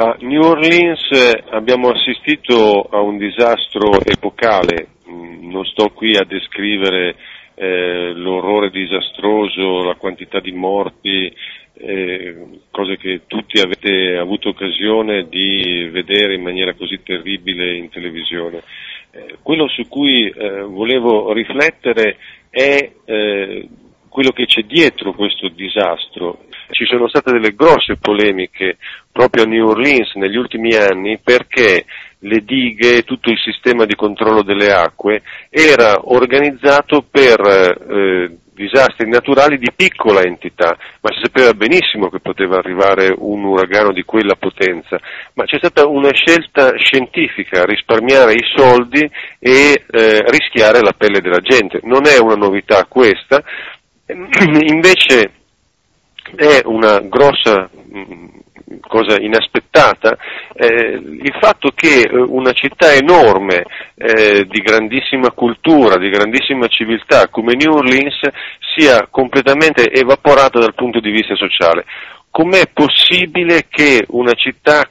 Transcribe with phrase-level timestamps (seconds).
[0.00, 6.22] A New Orleans eh, abbiamo assistito a un disastro epocale, mm, non sto qui a
[6.22, 7.16] descrivere
[7.56, 11.34] eh, l'orrore disastroso, la quantità di morti,
[11.78, 18.62] eh, cose che tutti avete avuto occasione di vedere in maniera così terribile in televisione.
[19.10, 22.18] Eh, quello su cui eh, volevo riflettere
[22.50, 23.68] è eh,
[24.08, 26.44] quello che c'è dietro questo disastro.
[26.70, 28.76] Ci sono state delle grosse polemiche
[29.10, 31.84] proprio a New Orleans negli ultimi anni perché
[32.20, 39.56] le dighe, tutto il sistema di controllo delle acque era organizzato per eh, disastri naturali
[39.56, 44.98] di piccola entità, ma si sapeva benissimo che poteva arrivare un uragano di quella potenza,
[45.34, 51.38] ma c'è stata una scelta scientifica, risparmiare i soldi e eh, rischiare la pelle della
[51.38, 51.78] gente.
[51.84, 53.42] Non è una novità questa,
[54.66, 55.30] invece
[56.34, 58.26] è una grossa mm,
[58.86, 60.16] cosa inaspettata,
[60.54, 67.28] eh, il fatto che eh, una città enorme, eh, di grandissima cultura, di grandissima civiltà
[67.28, 68.20] come New Orleans
[68.76, 71.84] sia completamente evaporata dal punto di vista sociale.
[72.30, 74.88] Com'è possibile che una città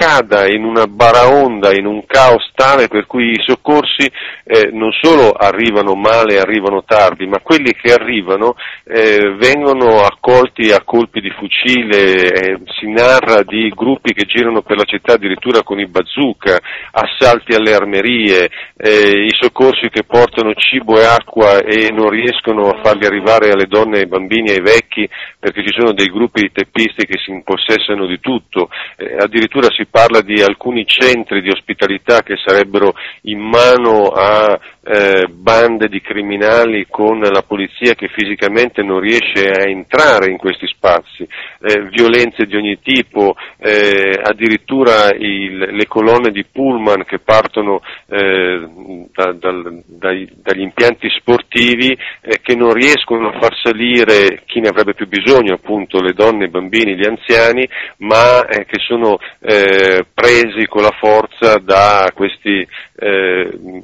[0.00, 4.10] cada in una baraonda, in un caos tale per cui i soccorsi
[4.44, 10.80] eh, non solo arrivano male, arrivano tardi, ma quelli che arrivano eh, vengono accolti a
[10.84, 15.78] colpi di fucile, eh, si narra di gruppi che girano per la città addirittura con
[15.78, 16.58] i bazooka,
[16.92, 22.80] assalti alle armerie, eh, i soccorsi che portano cibo e acqua e non riescono a
[22.82, 25.06] farli arrivare alle donne, ai bambini, ai vecchi
[25.38, 29.88] perché ci sono dei gruppi di teppisti che si impossessano di tutto, eh, addirittura si
[29.90, 36.86] parla di alcuni centri di ospitalità che sarebbero in mano a eh, bande di criminali
[36.88, 41.28] con la polizia che fisicamente non riesce a entrare in questi spazi,
[41.60, 48.66] eh, violenze di ogni tipo, eh, addirittura il, le colonne di pullman che partono eh,
[49.12, 54.68] da, dal, dai, dagli impianti sportivi eh, che non riescono a far salire chi ne
[54.68, 60.82] avrebbe più bisogno, appunto le donne, i bambini, gli anziani, ma che sono presi con
[60.82, 62.66] la forza da questi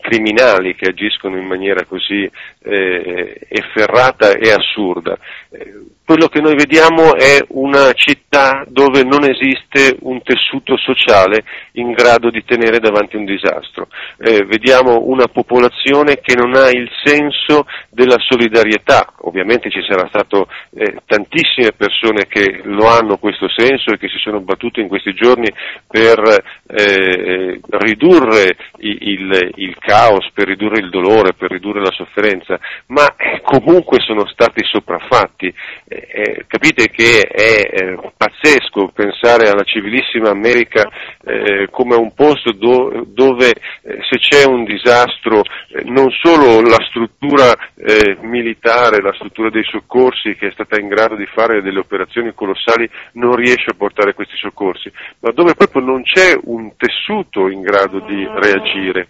[0.00, 2.30] criminali che agiscono in maniera così
[2.62, 5.18] eh, efferrata e assurda.
[5.50, 11.92] Eh, quello che noi vediamo è una città dove non esiste un tessuto sociale in
[11.92, 13.88] grado di tenere davanti un disastro.
[14.16, 19.12] Eh, vediamo una popolazione che non ha il senso della solidarietà.
[19.24, 24.16] Ovviamente ci saranno state eh, tantissime persone che lo hanno questo senso e che si
[24.16, 25.52] sono battute in questi giorni
[25.86, 26.20] per
[26.68, 33.14] eh, ridurre il, il, il, caos, per ridurre il dolore, per ridurre la sofferenza, ma
[33.14, 35.52] eh, comunque sono stati sopraffatti
[36.00, 40.88] eh, capite che è eh, pazzesco pensare alla civilissima America
[41.24, 46.78] eh, come un posto do, dove eh, se c'è un disastro eh, non solo la
[46.88, 51.80] struttura eh, militare, la struttura dei soccorsi che è stata in grado di fare delle
[51.80, 57.48] operazioni colossali non riesce a portare questi soccorsi, ma dove proprio non c'è un tessuto
[57.48, 59.08] in grado di reagire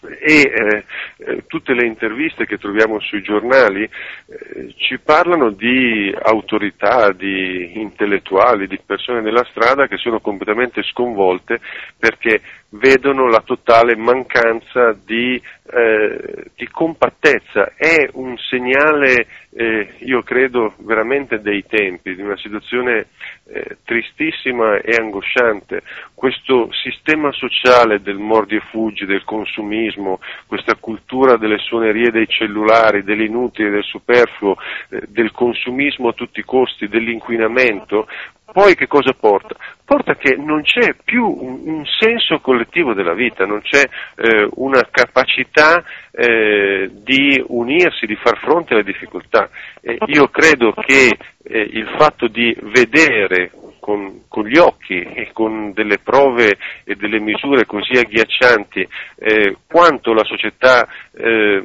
[0.00, 0.84] e eh,
[1.18, 8.66] eh, tutte le interviste che troviamo sui giornali eh, ci parlano di autorità, di intellettuali,
[8.66, 11.60] di persone nella strada che sono completamente sconvolte
[11.98, 15.40] perché vedono la totale mancanza di,
[15.70, 17.72] eh, di compattezza.
[17.74, 23.06] È un segnale, eh, io credo, veramente dei tempi, di una situazione
[23.46, 25.82] eh, tristissima e angosciante.
[26.12, 33.02] Questo sistema sociale del mordi e fuggi, del consumismo, questa cultura delle suonerie dei cellulari,
[33.02, 34.56] dell'inutile, del superfluo,
[34.90, 38.06] eh, del consumismo a tutti i costi, dell'inquinamento,
[38.52, 39.54] poi che cosa porta?
[39.84, 43.82] Porta che non c'è più un, un senso collettivo della vita, non c'è
[44.16, 49.48] eh, una capacità eh, di unirsi, di far fronte alle difficoltà.
[49.80, 53.50] Eh, io credo che eh, il fatto di vedere
[53.80, 58.86] con, con, gli occhi e con delle prove e delle misure così agghiaccianti
[59.16, 61.62] eh, quanto la società eh,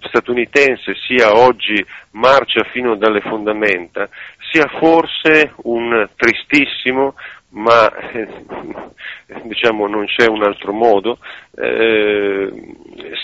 [0.00, 4.08] statunitense sia oggi marcia fino dalle fondamenta,
[4.50, 7.14] sia forse un tristissimo,
[7.50, 8.28] ma eh,
[9.42, 11.18] diciamo non c'è un altro modo,
[11.56, 12.50] eh,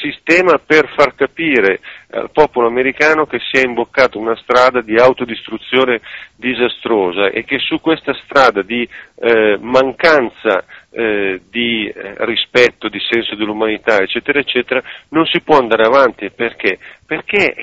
[0.00, 1.80] sistema per far capire
[2.10, 6.00] al popolo americano che si è imboccato una strada di autodistruzione
[6.34, 10.64] disastrosa e che su questa strada di eh, mancanza
[10.96, 16.78] eh, di eh, rispetto, di senso dell'umanità, eccetera, eccetera, non si può andare avanti perché?
[17.04, 17.54] Perché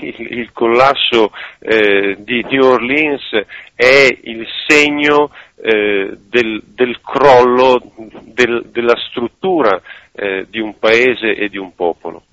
[0.00, 3.44] il, il, collasso eh, di New Orleans
[3.74, 5.30] è il segno
[5.62, 7.82] eh, del, del, crollo
[8.22, 9.78] del, della struttura
[10.12, 12.24] eh, di un paese e di un popolo.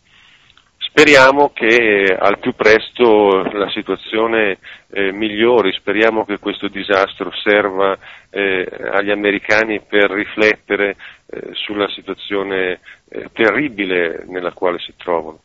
[0.78, 4.58] Speriamo che al più presto la situazione
[4.90, 7.96] eh, migliori, speriamo che questo disastro serva
[8.30, 10.96] eh, agli americani per riflettere
[11.28, 12.80] eh, sulla situazione
[13.10, 15.42] eh, terribile nella quale si trovano.